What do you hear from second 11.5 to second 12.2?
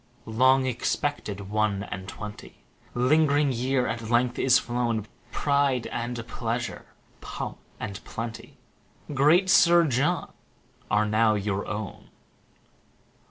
own.